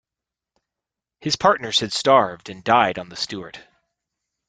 [1.19, 3.59] His partners had starved and died on the Stewart.